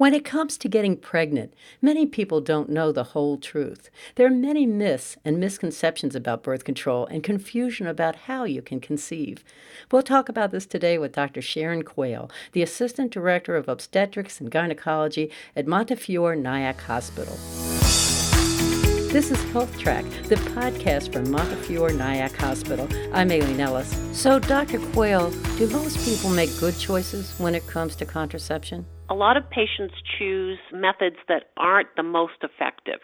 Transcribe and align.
When 0.00 0.14
it 0.14 0.24
comes 0.24 0.56
to 0.56 0.66
getting 0.66 0.96
pregnant, 0.96 1.52
many 1.82 2.06
people 2.06 2.40
don't 2.40 2.70
know 2.70 2.90
the 2.90 3.12
whole 3.12 3.36
truth. 3.36 3.90
There 4.14 4.26
are 4.26 4.30
many 4.30 4.64
myths 4.64 5.18
and 5.26 5.38
misconceptions 5.38 6.16
about 6.16 6.42
birth 6.42 6.64
control 6.64 7.04
and 7.08 7.22
confusion 7.22 7.86
about 7.86 8.16
how 8.16 8.44
you 8.44 8.62
can 8.62 8.80
conceive. 8.80 9.44
We'll 9.92 10.02
talk 10.02 10.30
about 10.30 10.52
this 10.52 10.64
today 10.64 10.96
with 10.96 11.12
Dr. 11.12 11.42
Sharon 11.42 11.82
Quayle, 11.82 12.30
the 12.52 12.62
Assistant 12.62 13.12
Director 13.12 13.56
of 13.56 13.68
Obstetrics 13.68 14.40
and 14.40 14.50
Gynecology 14.50 15.30
at 15.54 15.66
Montefiore 15.66 16.34
Nyack 16.34 16.80
Hospital. 16.80 17.36
This 19.12 19.30
is 19.30 19.42
Health 19.52 19.78
Track, 19.78 20.06
the 20.28 20.36
podcast 20.36 21.12
from 21.12 21.30
Montefiore 21.30 21.92
Nyack 21.92 22.36
Hospital. 22.36 22.88
I'm 23.12 23.30
Aileen 23.30 23.60
Ellis. 23.60 23.94
So, 24.12 24.38
Dr. 24.38 24.78
Quayle, 24.78 25.30
do 25.58 25.68
most 25.68 26.02
people 26.06 26.30
make 26.30 26.58
good 26.58 26.78
choices 26.78 27.38
when 27.38 27.54
it 27.54 27.66
comes 27.66 27.94
to 27.96 28.06
contraception? 28.06 28.86
A 29.10 29.14
lot 29.14 29.36
of 29.36 29.50
patients 29.50 29.94
choose 30.18 30.58
methods 30.72 31.16
that 31.28 31.50
aren't 31.56 31.88
the 31.96 32.02
most 32.02 32.42
effective. 32.42 33.00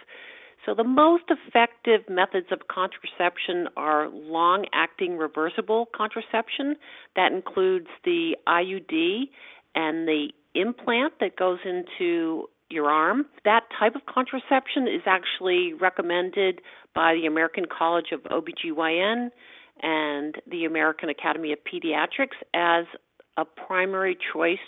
So, 0.65 0.75
the 0.75 0.85
most 0.85 1.25
effective 1.31 2.09
methods 2.09 2.47
of 2.51 2.67
contraception 2.69 3.69
are 3.77 4.09
long 4.09 4.67
acting 4.73 5.17
reversible 5.17 5.89
contraception. 5.95 6.77
That 7.15 7.33
includes 7.33 7.87
the 8.05 8.37
IUD 8.49 9.29
and 9.75 10.09
the 10.09 10.29
implant 10.55 11.15
that 11.21 11.37
goes 11.37 11.59
into 11.65 12.49
your 12.69 12.91
arm. 12.91 13.27
That 13.45 13.63
type 13.79 13.95
of 13.95 14.07
contraception 14.07 14.89
is 14.89 15.03
actually 15.07 15.73
recommended 15.75 16.61
by 16.95 17.15
the 17.15 17.27
American 17.27 17.67
College 17.67 18.07
of 18.13 18.23
OBGYN 18.23 19.31
and 19.83 20.35
the 20.51 20.65
American 20.65 21.09
Academy 21.11 21.53
of 21.53 21.59
Pediatrics 21.61 22.37
as 22.55 22.87
a 23.37 23.45
primary 23.45 24.17
choice 24.33 24.59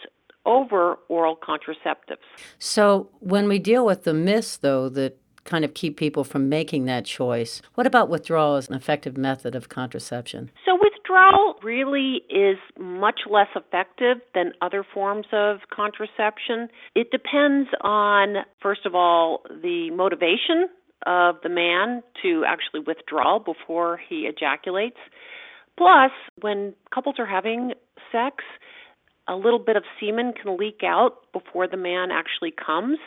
over 0.46 0.96
oral 1.08 1.36
contraceptives. 1.36 2.24
So, 2.58 3.08
when 3.20 3.48
we 3.48 3.58
deal 3.58 3.84
with 3.84 4.04
the 4.04 4.14
myths, 4.14 4.56
though, 4.56 4.88
that 4.90 5.18
kind 5.44 5.64
of 5.64 5.72
keep 5.74 5.96
people 5.96 6.24
from 6.24 6.48
making 6.48 6.84
that 6.84 7.04
choice, 7.04 7.62
what 7.74 7.86
about 7.86 8.08
withdrawal 8.08 8.56
as 8.56 8.68
an 8.68 8.74
effective 8.74 9.16
method 9.16 9.54
of 9.54 9.68
contraception? 9.68 10.50
So, 10.64 10.78
withdrawal 10.80 11.54
really 11.62 12.22
is 12.28 12.58
much 12.78 13.20
less 13.28 13.48
effective 13.54 14.18
than 14.34 14.52
other 14.62 14.84
forms 14.94 15.26
of 15.32 15.58
contraception. 15.74 16.68
It 16.94 17.10
depends 17.10 17.68
on, 17.80 18.44
first 18.62 18.86
of 18.86 18.94
all, 18.94 19.42
the 19.50 19.90
motivation 19.90 20.68
of 21.06 21.36
the 21.42 21.48
man 21.48 22.02
to 22.22 22.44
actually 22.46 22.80
withdraw 22.86 23.38
before 23.38 24.00
he 24.08 24.28
ejaculates. 24.28 24.98
Plus, 25.76 26.10
when 26.40 26.74
couples 26.92 27.16
are 27.18 27.26
having 27.26 27.72
sex, 28.10 28.44
a 29.28 29.36
little 29.36 29.58
bit 29.58 29.76
of 29.76 29.84
semen 30.00 30.32
can 30.32 30.56
leak 30.56 30.80
out 30.84 31.30
before 31.32 31.68
the 31.68 31.76
man 31.76 32.10
actually 32.10 32.52
comes, 32.52 32.98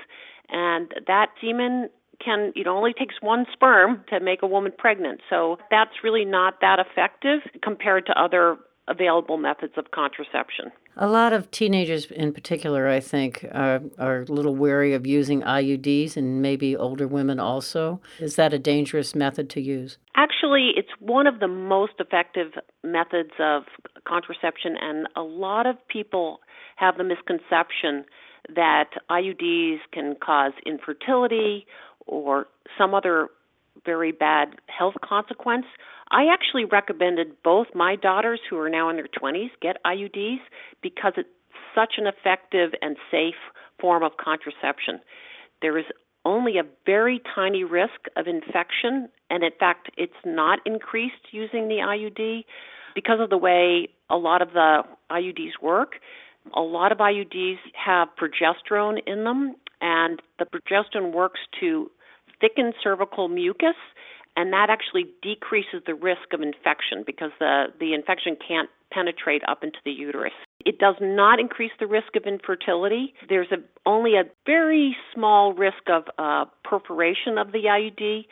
and 0.50 0.94
that 1.08 1.30
semen 1.42 1.90
can 2.24 2.54
it 2.56 2.68
only 2.68 2.94
takes 2.94 3.16
one 3.22 3.46
sperm 3.52 4.04
to 4.10 4.20
make 4.20 4.44
a 4.44 4.48
woman 4.48 4.72
pregnant. 4.78 5.22
So 5.30 5.58
that's 5.70 6.04
really 6.04 6.26
not 6.26 6.62
that 6.62 6.80
effective 6.80 7.40
compared 7.64 8.06
to 8.06 8.22
other 8.22 8.58
available 8.88 9.38
methods 9.38 9.74
of 9.78 9.92
contraception. 9.92 10.72
A 10.98 11.08
lot 11.08 11.32
of 11.32 11.50
teenagers, 11.52 12.12
in 12.12 12.34
particular, 12.34 12.90
I 12.90 13.00
think, 13.00 13.46
are, 13.54 13.82
are 13.98 14.22
a 14.22 14.26
little 14.26 14.56
wary 14.56 14.94
of 14.94 15.08
using 15.08 15.42
IUDs, 15.42 16.18
and 16.18 16.42
maybe 16.42 16.76
older 16.76 17.08
women 17.08 17.40
also. 17.40 18.02
Is 18.20 18.36
that 18.36 18.54
a 18.54 18.60
dangerous 18.60 19.16
method 19.16 19.50
to 19.52 19.62
use? 19.62 19.98
Actually, 20.16 20.72
it's 20.76 20.90
one 21.00 21.28
of 21.28 21.40
the 21.40 21.48
most 21.48 21.94
effective 22.00 22.54
methods 22.84 23.32
of 23.40 23.64
contraception, 24.06 24.76
and 24.82 25.08
a 25.16 25.22
lot 25.22 25.66
of 25.66 25.76
people 25.88 26.42
have 26.76 26.98
the 26.98 27.04
misconception 27.04 28.04
that 28.54 28.90
IUDs 29.10 29.80
can 29.94 30.16
cause 30.22 30.54
infertility 30.66 31.66
or 32.06 32.48
some 32.78 32.94
other 32.94 33.30
very 33.86 34.12
bad 34.12 34.56
health 34.68 34.96
consequence. 35.04 35.66
I 36.12 36.26
actually 36.32 36.66
recommended 36.66 37.42
both 37.42 37.68
my 37.74 37.96
daughters, 37.96 38.42
who 38.50 38.58
are 38.58 38.70
now 38.70 38.90
in 38.90 38.98
their 38.98 39.08
20s, 39.08 39.50
get 39.62 39.78
IUDs 39.86 40.40
because 40.84 41.14
it's 41.16 41.30
such 41.74 41.94
an 41.98 42.06
effective 42.06 42.72
and 42.82 42.98
safe 43.10 43.36
form 43.80 44.04
of 44.04 44.12
contraception. 44.18 45.00
There 45.62 45.78
is 45.78 45.86
only 46.26 46.58
a 46.58 46.64
very 46.86 47.22
tiny 47.34 47.64
risk 47.64 48.08
of 48.18 48.28
infection, 48.28 49.10
and 49.30 49.44
in 49.44 49.52
fact, 49.58 49.90
it's 49.98 50.14
not 50.26 50.60
increased 50.66 51.32
using 51.32 51.70
the 51.70 51.76
IUD 51.76 52.44
because 52.94 53.20
of 53.22 53.30
the 53.30 53.38
way 53.38 53.88
a 54.10 54.18
lot 54.18 54.42
of 54.42 54.52
the 54.52 54.84
IUDs 55.10 55.62
work. 55.62 55.94
A 56.54 56.62
lot 56.62 56.92
of 56.92 56.98
IUDs 56.98 57.58
have 57.74 58.10
progesterone 58.22 59.00
in 59.08 59.24
them, 59.24 59.56
and 59.80 60.22
the 60.40 60.46
progesterone 60.46 61.14
works 61.14 61.40
to 61.62 61.90
thicken 62.42 62.74
cervical 62.84 63.30
mucus 63.30 63.76
and 64.36 64.54
that 64.54 64.70
actually 64.70 65.06
decreases 65.22 65.82
the 65.86 65.94
risk 65.94 66.34
of 66.34 66.42
infection 66.42 67.04
because 67.06 67.32
the, 67.40 67.66
the 67.80 67.94
infection 67.94 68.38
can't 68.48 68.70
penetrate 68.92 69.42
up 69.48 69.64
into 69.64 69.80
the 69.86 69.92
uterus. 69.92 70.34
It 70.66 70.80
does 70.80 70.96
not 71.02 71.40
increase 71.40 71.72
the 71.80 71.88
risk 71.88 72.16
of 72.16 72.24
infertility. 72.24 73.14
There's 73.28 73.52
a, 73.52 73.58
only 73.86 74.16
a 74.16 74.24
very 74.46 74.96
small 75.14 75.54
risk 75.54 75.90
of 75.90 76.04
uh, 76.18 76.46
perforation 76.64 77.38
of 77.38 77.52
the 77.52 77.64
IUD, 77.66 78.26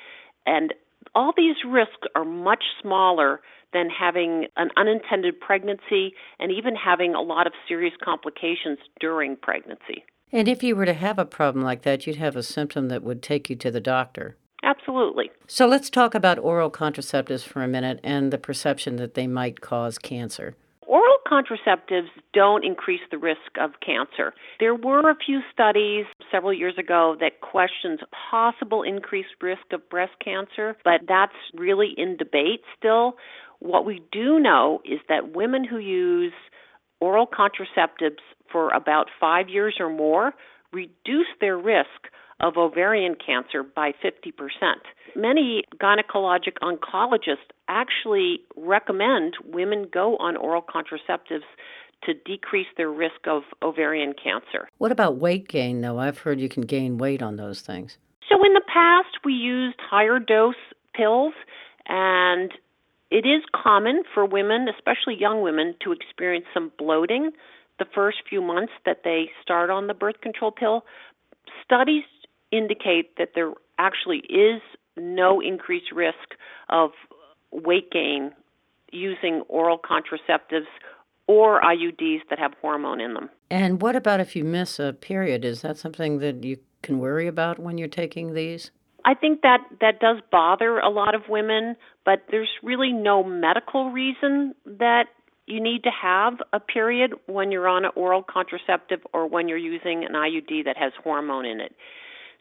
and 0.46 0.74
all 1.16 1.34
these 1.36 1.56
risks 1.68 2.08
are 2.16 2.26
much 2.26 2.64
smaller 2.82 3.42
than 3.74 3.90
having 3.90 4.48
an 4.58 4.70
unintended 4.78 5.40
pregnancy 5.40 6.14
and 6.40 6.52
even 6.52 6.76
having 6.76 7.14
a 7.14 7.22
lot 7.22 7.48
of 7.48 7.54
serious 7.68 7.94
complications 8.04 8.80
during 9.00 9.36
pregnancy. 9.36 10.04
And 10.32 10.48
if 10.48 10.64
you 10.64 10.76
were 10.76 10.86
to 10.86 10.94
have 10.94 11.18
a 11.18 11.26
problem 11.26 11.64
like 11.64 11.84
that, 11.84 12.06
you'd 12.06 12.18
have 12.18 12.36
a 12.36 12.44
symptom 12.44 12.88
that 12.90 13.04
would 13.04 13.22
take 13.24 13.50
you 13.50 13.56
to 13.58 13.72
the 13.72 13.82
doctor. 13.82 14.38
Absolutely. 14.64 15.32
So 15.48 15.66
let's 15.68 15.90
talk 15.90 16.14
about 16.14 16.38
oral 16.40 16.70
contraceptives 16.70 17.44
for 17.44 17.64
a 17.64 17.68
minute 17.68 18.00
and 18.04 18.32
the 18.32 18.38
perception 18.38 18.98
that 18.98 19.14
they 19.14 19.28
might 19.28 19.62
cause 19.62 19.98
cancer. 19.98 20.56
Oral 20.86 21.18
contraceptives 21.28 22.10
don't 22.34 22.66
increase 22.66 23.02
the 23.12 23.18
risk 23.20 23.58
of 23.62 23.72
cancer. 23.86 24.34
There 24.60 24.74
were 24.74 25.10
a 25.10 25.16
few 25.24 25.42
studies 25.54 26.06
several 26.32 26.52
years 26.52 26.78
ago 26.80 27.16
that 27.20 27.42
questioned 27.42 28.00
possible 28.32 28.82
increased 28.82 29.30
risk 29.42 29.72
of 29.72 29.88
breast 29.90 30.14
cancer, 30.24 30.76
but 30.84 31.02
that's 31.08 31.36
really 31.54 31.94
in 31.96 32.18
debate 32.18 32.62
still. 32.78 33.18
What 33.60 33.86
we 33.86 34.02
do 34.12 34.40
know 34.40 34.82
is 34.84 35.00
that 35.10 35.36
women 35.36 35.64
who 35.64 35.78
use 35.78 36.34
oral 37.00 37.28
contraceptives 37.28 38.24
for 38.52 38.72
about 38.72 39.08
five 39.20 39.48
years 39.48 39.76
or 39.80 39.90
more 39.90 40.34
reduce 40.72 41.28
their 41.40 41.58
risk 41.58 42.10
of 42.40 42.58
ovarian 42.58 43.16
cancer 43.16 43.64
by 43.64 43.92
50%. 44.04 44.32
Many 45.16 45.64
gynecologic 45.82 46.58
oncologists 46.62 47.50
actually 47.68 48.42
recommend 48.56 49.36
women 49.46 49.88
go 49.92 50.16
on 50.18 50.38
oral 50.38 50.62
contraceptives 50.62 51.44
to 52.04 52.14
decrease 52.14 52.68
their 52.78 52.90
risk 52.90 53.28
of 53.28 53.44
ovarian 53.62 54.14
cancer. 54.14 54.70
What 54.78 54.92
about 54.92 55.18
weight 55.18 55.48
gain, 55.48 55.82
though? 55.82 56.00
I've 56.00 56.20
heard 56.20 56.40
you 56.40 56.50
can 56.50 56.64
gain 56.64 56.98
weight 56.98 57.22
on 57.22 57.36
those 57.36 57.62
things. 57.62 57.98
So, 58.30 58.44
in 58.46 58.54
the 58.54 58.62
past, 58.72 59.26
we 59.26 59.34
used 59.34 59.78
higher 59.80 60.20
dose 60.20 60.56
pills, 60.94 61.34
and 61.88 62.52
it 63.12 63.26
is 63.26 63.44
common 63.54 64.04
for 64.14 64.26
women, 64.26 64.68
especially 64.70 65.16
young 65.20 65.42
women, 65.42 65.76
to 65.84 65.92
experience 65.92 66.46
some 66.54 66.72
bloating 66.78 67.32
the 67.80 67.86
first 67.94 68.18
few 68.30 68.42
months 68.42 68.74
that 68.86 69.02
they 69.04 69.30
start 69.42 69.70
on 69.70 69.88
the 69.88 69.94
birth 69.94 70.22
control 70.22 70.52
pill. 70.52 70.86
Studies 71.64 72.04
indicate 72.52 73.18
that 73.18 73.30
there 73.36 73.54
actually 73.78 74.20
is 74.30 74.62
no 74.98 75.40
increased 75.40 75.92
risk 75.94 76.36
of 76.70 76.92
weight 77.52 77.92
gain 77.92 78.32
using 78.92 79.42
oral 79.48 79.80
contraceptives 79.80 80.68
or 81.28 81.62
IUDs 81.62 82.22
that 82.30 82.40
have 82.40 82.54
hormone 82.62 83.00
in 83.00 83.14
them. 83.14 83.30
And 83.52 83.82
what 83.82 83.96
about 83.96 84.20
if 84.20 84.36
you 84.36 84.44
miss 84.44 84.80
a 84.80 84.94
period? 84.94 85.46
Is 85.46 85.62
that 85.62 85.78
something 85.78 86.20
that 86.20 86.44
you 86.44 86.58
can 86.82 87.00
worry 87.00 87.28
about 87.28 87.60
when 87.60 87.78
you're 87.78 87.88
taking 87.88 88.34
these? 88.34 88.72
I 89.06 89.14
think 89.14 89.42
that 89.42 89.60
that 89.80 90.00
does 90.00 90.18
bother 90.32 90.80
a 90.80 90.90
lot 90.90 91.16
of 91.16 91.22
women, 91.30 91.76
but 92.04 92.26
there's 92.32 92.50
really 92.64 92.92
no 92.92 93.24
medical 93.24 93.92
reason 93.92 94.54
that 94.66 95.06
you 95.46 95.62
need 95.62 95.84
to 95.84 95.90
have 95.90 96.36
a 96.54 96.60
period 96.60 97.14
when 97.26 97.52
you're 97.52 97.68
on 97.68 97.86
an 97.86 97.92
oral 97.96 98.24
contraceptive 98.24 99.00
or 99.14 99.28
when 99.28 99.48
you're 99.48 99.58
using 99.58 100.04
an 100.04 100.14
IUD 100.14 100.66
that 100.66 100.78
has 100.78 100.92
hormone 101.04 101.46
in 101.46 101.60
it. 101.60 101.76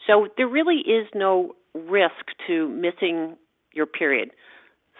So 0.06 0.28
there 0.36 0.48
really 0.48 0.78
is 0.78 1.06
no 1.14 1.54
risk 1.74 2.24
to 2.46 2.68
missing 2.68 3.36
your 3.72 3.86
period. 3.86 4.30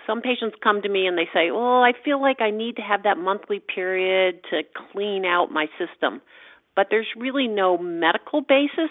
Some 0.07 0.23
patients 0.23 0.57
come 0.63 0.83
to 0.83 0.89
me 0.89 1.07
and 1.07 1.19
they 1.19 1.29
say, 1.35 1.51
Well, 1.51 1.83
I 1.83 1.93
feel 2.05 2.21
like 2.21 2.41
I 2.41 2.51
need 2.51 2.77
to 2.77 2.83
have 2.83 3.03
that 3.03 3.19
monthly 3.19 3.61
period 3.61 4.41
to 4.51 4.63
clean 4.93 5.25
out 5.25 5.51
my 5.51 5.67
system. 5.79 6.23
But 6.75 6.87
there's 6.91 7.09
really 7.17 7.49
no 7.49 7.77
medical 7.77 8.41
basis 8.41 8.91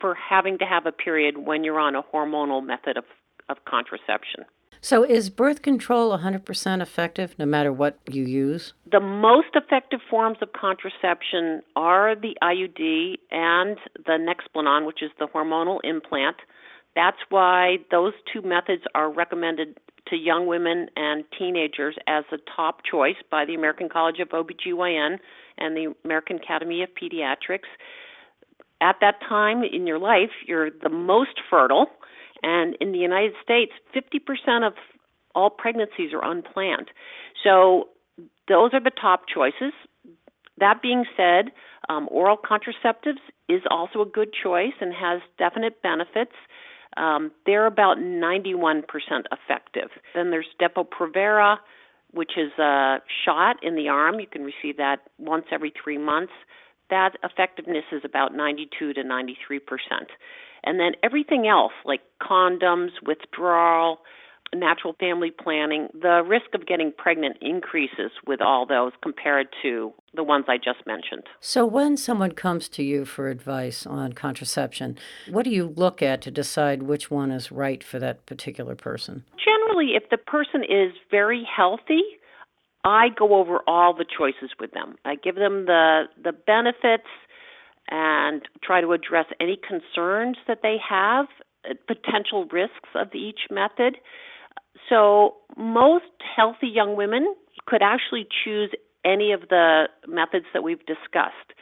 for 0.00 0.14
having 0.14 0.58
to 0.58 0.64
have 0.64 0.86
a 0.86 0.92
period 0.92 1.38
when 1.38 1.64
you're 1.64 1.78
on 1.78 1.94
a 1.94 2.02
hormonal 2.02 2.64
method 2.64 2.96
of, 2.96 3.04
of 3.48 3.56
contraception. 3.64 4.44
So, 4.80 5.02
is 5.02 5.28
birth 5.28 5.62
control 5.62 6.16
100% 6.16 6.82
effective 6.82 7.34
no 7.38 7.46
matter 7.46 7.72
what 7.72 7.98
you 8.08 8.24
use? 8.24 8.74
The 8.90 9.00
most 9.00 9.48
effective 9.54 10.00
forms 10.08 10.38
of 10.40 10.52
contraception 10.52 11.62
are 11.74 12.14
the 12.14 12.36
IUD 12.42 13.16
and 13.30 13.76
the 14.06 14.18
Nexplanon, 14.18 14.86
which 14.86 15.02
is 15.02 15.10
the 15.18 15.26
hormonal 15.26 15.78
implant. 15.82 16.36
That's 16.94 17.18
why 17.28 17.78
those 17.90 18.12
two 18.32 18.42
methods 18.42 18.82
are 18.94 19.12
recommended 19.12 19.78
to 20.08 20.16
young 20.16 20.46
women 20.46 20.88
and 20.96 21.24
teenagers 21.38 21.96
as 22.06 22.24
a 22.32 22.38
top 22.56 22.80
choice 22.88 23.16
by 23.30 23.44
the 23.44 23.54
American 23.54 23.88
College 23.88 24.20
of 24.20 24.28
OBGYN 24.28 25.18
and 25.58 25.76
the 25.76 25.94
American 26.04 26.36
Academy 26.36 26.82
of 26.82 26.88
Pediatrics. 26.90 27.68
At 28.80 28.96
that 29.00 29.16
time 29.28 29.62
in 29.64 29.86
your 29.86 29.98
life, 29.98 30.30
you're 30.46 30.70
the 30.70 30.88
most 30.88 31.40
fertile, 31.50 31.88
and 32.42 32.76
in 32.80 32.92
the 32.92 32.98
United 32.98 33.32
States, 33.42 33.72
50% 33.94 34.66
of 34.66 34.74
all 35.34 35.50
pregnancies 35.50 36.12
are 36.12 36.24
unplanned. 36.24 36.90
So 37.44 37.88
those 38.48 38.70
are 38.72 38.80
the 38.80 38.90
top 38.90 39.22
choices. 39.32 39.72
That 40.58 40.82
being 40.82 41.04
said, 41.16 41.52
um, 41.88 42.08
oral 42.10 42.36
contraceptives 42.36 43.20
is 43.48 43.62
also 43.70 44.02
a 44.02 44.06
good 44.06 44.30
choice 44.32 44.74
and 44.80 44.92
has 44.92 45.20
definite 45.38 45.82
benefits. 45.82 46.32
Um, 46.96 47.30
they're 47.46 47.66
about 47.66 47.98
91% 47.98 48.82
effective. 49.30 49.90
Then 50.14 50.30
there's 50.30 50.48
Depo-Provera, 50.60 51.58
which 52.12 52.32
is 52.36 52.50
a 52.58 52.98
shot 53.24 53.56
in 53.62 53.76
the 53.76 53.88
arm. 53.88 54.18
You 54.18 54.26
can 54.26 54.42
receive 54.42 54.78
that 54.78 55.00
once 55.18 55.44
every 55.52 55.72
three 55.82 55.98
months. 55.98 56.32
That 56.90 57.12
effectiveness 57.22 57.84
is 57.92 58.02
about 58.04 58.34
92 58.34 58.94
to 58.94 59.04
93 59.04 59.58
percent. 59.58 60.08
And 60.68 60.78
then 60.78 60.92
everything 61.02 61.48
else, 61.48 61.72
like 61.86 62.02
condoms, 62.20 62.90
withdrawal, 63.02 64.00
natural 64.54 64.94
family 65.00 65.30
planning, 65.30 65.88
the 65.98 66.22
risk 66.26 66.54
of 66.54 66.66
getting 66.66 66.92
pregnant 66.92 67.38
increases 67.40 68.10
with 68.26 68.42
all 68.42 68.66
those 68.66 68.92
compared 69.02 69.48
to 69.62 69.94
the 70.12 70.22
ones 70.22 70.44
I 70.46 70.58
just 70.58 70.86
mentioned. 70.86 71.22
So, 71.40 71.64
when 71.64 71.96
someone 71.96 72.32
comes 72.32 72.68
to 72.70 72.82
you 72.82 73.06
for 73.06 73.30
advice 73.30 73.86
on 73.86 74.12
contraception, 74.12 74.98
what 75.30 75.44
do 75.44 75.50
you 75.50 75.72
look 75.74 76.02
at 76.02 76.20
to 76.22 76.30
decide 76.30 76.82
which 76.82 77.10
one 77.10 77.30
is 77.30 77.50
right 77.50 77.82
for 77.82 77.98
that 78.00 78.26
particular 78.26 78.74
person? 78.74 79.24
Generally, 79.42 79.94
if 79.94 80.10
the 80.10 80.18
person 80.18 80.64
is 80.64 80.92
very 81.10 81.48
healthy, 81.56 82.02
I 82.84 83.08
go 83.18 83.36
over 83.36 83.60
all 83.66 83.94
the 83.94 84.04
choices 84.04 84.50
with 84.60 84.72
them. 84.72 84.96
I 85.06 85.14
give 85.14 85.36
them 85.36 85.64
the 85.64 86.04
the 86.22 86.32
benefits 86.32 87.08
and 87.90 88.42
try 88.62 88.80
to 88.80 88.92
address 88.92 89.26
any 89.40 89.56
concerns 89.56 90.36
that 90.46 90.58
they 90.62 90.76
have, 90.86 91.26
uh, 91.68 91.74
potential 91.86 92.46
risks 92.52 92.90
of 92.94 93.14
each 93.14 93.40
method. 93.50 93.96
So, 94.88 95.36
most 95.56 96.04
healthy 96.36 96.68
young 96.68 96.96
women 96.96 97.34
could 97.66 97.82
actually 97.82 98.26
choose 98.44 98.70
any 99.04 99.32
of 99.32 99.42
the 99.48 99.84
methods 100.06 100.46
that 100.52 100.62
we've 100.62 100.84
discussed. 100.86 101.52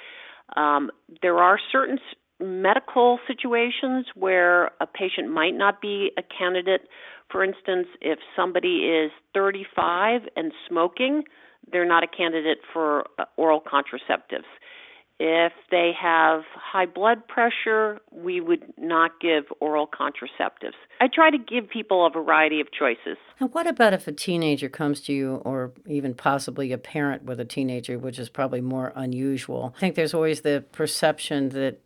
Um, 0.56 0.90
there 1.22 1.38
are 1.38 1.58
certain 1.72 1.98
medical 2.40 3.18
situations 3.26 4.06
where 4.14 4.66
a 4.80 4.86
patient 4.86 5.30
might 5.30 5.54
not 5.54 5.80
be 5.80 6.10
a 6.18 6.22
candidate. 6.22 6.82
For 7.30 7.42
instance, 7.42 7.88
if 8.00 8.18
somebody 8.34 8.88
is 8.88 9.10
35 9.34 10.22
and 10.36 10.52
smoking, 10.68 11.24
they're 11.70 11.86
not 11.86 12.04
a 12.04 12.06
candidate 12.06 12.58
for 12.72 13.06
uh, 13.18 13.24
oral 13.36 13.60
contraceptives. 13.60 14.44
If 15.18 15.52
they 15.70 15.92
have 15.98 16.42
high 16.54 16.84
blood 16.84 17.26
pressure, 17.26 18.00
we 18.10 18.40
would 18.40 18.64
not 18.76 19.12
give 19.20 19.44
oral 19.60 19.86
contraceptives. 19.86 20.74
I 21.00 21.08
try 21.08 21.30
to 21.30 21.38
give 21.38 21.70
people 21.70 22.04
a 22.06 22.10
variety 22.10 22.60
of 22.60 22.68
choices. 22.70 23.16
And 23.40 23.52
what 23.54 23.66
about 23.66 23.94
if 23.94 24.06
a 24.06 24.12
teenager 24.12 24.68
comes 24.68 25.00
to 25.02 25.12
you, 25.14 25.36
or 25.36 25.72
even 25.86 26.12
possibly 26.12 26.70
a 26.72 26.78
parent 26.78 27.24
with 27.24 27.40
a 27.40 27.46
teenager, 27.46 27.98
which 27.98 28.18
is 28.18 28.28
probably 28.28 28.60
more 28.60 28.92
unusual? 28.94 29.72
I 29.76 29.80
think 29.80 29.94
there's 29.94 30.14
always 30.14 30.42
the 30.42 30.64
perception 30.72 31.48
that 31.50 31.80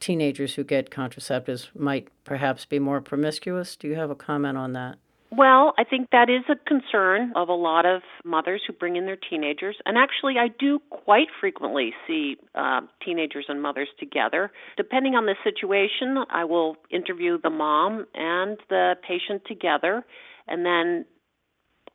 teenagers 0.00 0.54
who 0.54 0.64
get 0.64 0.90
contraceptives 0.90 1.68
might 1.76 2.08
perhaps 2.24 2.64
be 2.64 2.80
more 2.80 3.00
promiscuous. 3.00 3.76
Do 3.76 3.86
you 3.86 3.94
have 3.94 4.10
a 4.10 4.16
comment 4.16 4.58
on 4.58 4.72
that? 4.72 4.98
Well, 5.30 5.74
I 5.76 5.82
think 5.84 6.10
that 6.12 6.30
is 6.30 6.44
a 6.48 6.56
concern 6.68 7.32
of 7.34 7.48
a 7.48 7.52
lot 7.54 7.84
of 7.84 8.02
mothers 8.24 8.62
who 8.66 8.72
bring 8.72 8.96
in 8.96 9.06
their 9.06 9.18
teenagers. 9.28 9.76
And 9.84 9.98
actually, 9.98 10.34
I 10.38 10.48
do 10.58 10.78
quite 10.90 11.26
frequently 11.40 11.92
see 12.06 12.36
uh, 12.54 12.82
teenagers 13.04 13.46
and 13.48 13.60
mothers 13.60 13.88
together. 13.98 14.52
Depending 14.76 15.14
on 15.14 15.26
the 15.26 15.34
situation, 15.42 16.24
I 16.30 16.44
will 16.44 16.76
interview 16.90 17.38
the 17.42 17.50
mom 17.50 18.06
and 18.14 18.56
the 18.68 18.94
patient 19.06 19.42
together. 19.48 20.04
And 20.46 20.64
then 20.64 21.04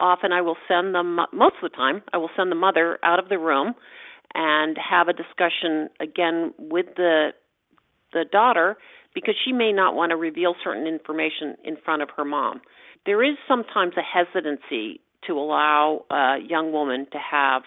often 0.02 0.34
I 0.34 0.42
will 0.42 0.58
send 0.68 0.94
them, 0.94 1.16
most 1.32 1.56
of 1.64 1.72
the 1.72 1.76
time, 1.76 2.02
I 2.12 2.18
will 2.18 2.32
send 2.36 2.52
the 2.52 2.56
mother 2.56 3.00
out 3.02 3.20
of 3.20 3.30
the 3.30 3.40
room 3.40 3.76
and 4.34 4.78
have 4.78 5.08
a 5.08 5.14
discussion 5.14 5.90
again 6.00 6.54
with 6.58 6.88
the 6.96 7.30
the 8.14 8.26
daughter 8.30 8.76
because 9.16 9.36
she 9.46 9.54
may 9.54 9.72
not 9.72 9.96
want 9.96 10.10
to 10.10 10.18
reveal 10.18 10.54
certain 10.62 10.86
information 10.86 11.56
in 11.64 11.78
front 11.78 12.02
of 12.02 12.10
her 12.18 12.26
mom 12.26 12.60
there 13.06 13.24
is 13.24 13.38
sometimes 13.48 13.94
a 13.98 14.02
hesitancy 14.02 15.02
to 15.28 15.34
allow 15.34 16.06
a 16.10 16.38
young 16.48 16.72
woman 16.72 17.08
to 17.12 17.18
have 17.18 17.64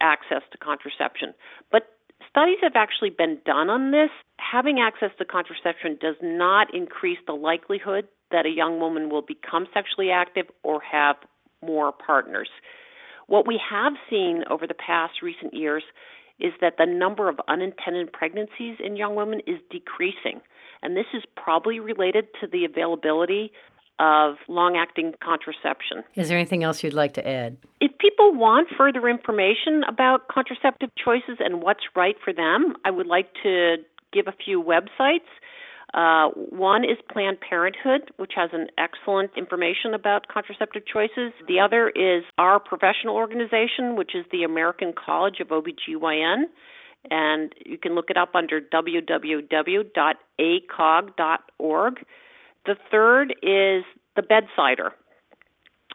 access 0.00 0.42
to 0.52 0.58
contraception. 0.58 1.34
But 1.70 1.82
studies 2.28 2.58
have 2.62 2.76
actually 2.76 3.10
been 3.10 3.38
done 3.44 3.70
on 3.70 3.90
this. 3.90 4.10
Having 4.38 4.80
access 4.80 5.10
to 5.18 5.24
contraception 5.24 5.98
does 6.00 6.16
not 6.22 6.74
increase 6.74 7.18
the 7.26 7.32
likelihood 7.32 8.08
that 8.30 8.46
a 8.46 8.50
young 8.50 8.80
woman 8.80 9.08
will 9.08 9.22
become 9.22 9.66
sexually 9.72 10.10
active 10.10 10.46
or 10.62 10.80
have 10.80 11.16
more 11.64 11.92
partners. 11.92 12.48
What 13.26 13.46
we 13.46 13.60
have 13.70 13.94
seen 14.10 14.44
over 14.50 14.66
the 14.66 14.74
past 14.74 15.22
recent 15.22 15.54
years 15.54 15.82
is 16.38 16.52
that 16.60 16.74
the 16.78 16.86
number 16.86 17.28
of 17.28 17.40
unintended 17.48 18.12
pregnancies 18.12 18.76
in 18.84 18.96
young 18.96 19.14
women 19.14 19.40
is 19.46 19.58
decreasing. 19.70 20.40
And 20.82 20.96
this 20.96 21.06
is 21.14 21.22
probably 21.36 21.80
related 21.80 22.26
to 22.40 22.46
the 22.46 22.64
availability 22.64 23.52
of 23.98 24.36
long 24.48 24.76
acting 24.76 25.14
contraception. 25.22 26.04
Is 26.14 26.28
there 26.28 26.36
anything 26.38 26.62
else 26.62 26.82
you'd 26.82 26.92
like 26.92 27.14
to 27.14 27.26
add? 27.26 27.56
If 27.80 27.96
people 27.98 28.34
want 28.34 28.68
further 28.76 29.08
information 29.08 29.82
about 29.88 30.28
contraceptive 30.28 30.90
choices 31.02 31.38
and 31.40 31.62
what's 31.62 31.84
right 31.94 32.16
for 32.22 32.32
them, 32.32 32.74
I 32.84 32.90
would 32.90 33.06
like 33.06 33.28
to 33.42 33.76
give 34.12 34.26
a 34.26 34.34
few 34.44 34.62
websites. 34.62 35.28
Uh, 35.94 36.28
one 36.50 36.84
is 36.84 36.98
Planned 37.10 37.38
Parenthood, 37.40 38.10
which 38.16 38.32
has 38.36 38.50
an 38.52 38.66
excellent 38.76 39.30
information 39.36 39.94
about 39.94 40.28
contraceptive 40.28 40.82
choices. 40.86 41.32
The 41.48 41.60
other 41.60 41.88
is 41.88 42.24
our 42.36 42.60
professional 42.60 43.14
organization, 43.14 43.96
which 43.96 44.14
is 44.14 44.26
the 44.30 44.42
American 44.42 44.92
College 44.92 45.40
of 45.40 45.48
OBGYN. 45.48 46.44
And 47.10 47.54
you 47.64 47.78
can 47.78 47.94
look 47.94 48.10
it 48.10 48.18
up 48.18 48.34
under 48.34 48.60
www.acog.org. 48.60 49.94
The 52.66 52.76
third 52.90 53.34
is 53.42 53.84
the 54.16 54.22
bedsider. 54.22 54.90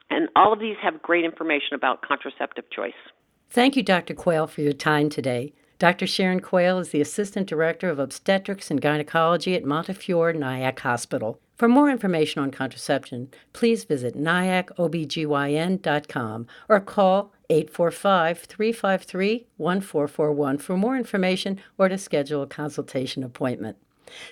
And 0.09 0.29
all 0.35 0.53
of 0.53 0.59
these 0.59 0.77
have 0.81 1.01
great 1.01 1.25
information 1.25 1.73
about 1.73 2.01
contraceptive 2.01 2.69
choice. 2.69 2.93
Thank 3.49 3.75
you, 3.75 3.83
Dr. 3.83 4.13
Quayle, 4.13 4.47
for 4.47 4.61
your 4.61 4.71
time 4.73 5.09
today. 5.09 5.53
Dr. 5.79 6.07
Sharon 6.07 6.41
Quayle 6.41 6.79
is 6.79 6.89
the 6.89 7.01
Assistant 7.01 7.47
Director 7.47 7.89
of 7.89 7.97
Obstetrics 7.97 8.69
and 8.69 8.79
Gynecology 8.79 9.55
at 9.55 9.65
Montefiore 9.65 10.33
Nyack 10.33 10.81
Hospital. 10.81 11.39
For 11.57 11.67
more 11.67 11.89
information 11.89 12.41
on 12.41 12.51
contraception, 12.51 13.29
please 13.51 13.83
visit 13.83 14.15
nyackobgyn.com 14.15 16.47
or 16.69 16.79
call 16.79 17.33
845 17.49 18.39
353 18.39 19.47
1441 19.57 20.57
for 20.57 20.77
more 20.77 20.95
information 20.95 21.59
or 21.77 21.89
to 21.89 21.97
schedule 21.97 22.43
a 22.43 22.47
consultation 22.47 23.23
appointment. 23.23 23.77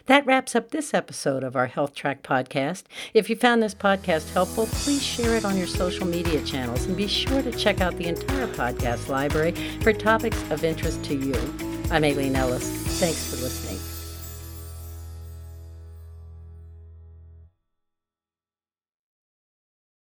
That 0.05 0.25
wraps 0.25 0.55
up 0.55 0.71
this 0.71 0.93
episode 0.93 1.43
of 1.43 1.55
our 1.55 1.67
Health 1.67 1.93
Track 1.95 2.23
podcast. 2.23 2.83
If 3.13 3.29
you 3.29 3.35
found 3.35 3.61
this 3.63 3.75
podcast 3.75 4.31
helpful, 4.31 4.67
please 4.67 5.03
share 5.03 5.35
it 5.35 5.45
on 5.45 5.57
your 5.57 5.67
social 5.67 6.05
media 6.05 6.43
channels 6.43 6.85
and 6.85 6.95
be 6.95 7.07
sure 7.07 7.41
to 7.41 7.51
check 7.51 7.81
out 7.81 7.95
the 7.97 8.07
entire 8.07 8.47
podcast 8.47 9.07
library 9.07 9.53
for 9.81 9.93
topics 9.93 10.41
of 10.51 10.63
interest 10.63 11.03
to 11.05 11.15
you. 11.15 11.35
I'm 11.91 12.03
Aileen 12.03 12.35
Ellis. 12.35 12.69
Thanks 12.99 13.29
for 13.29 13.41
listening. 13.41 13.78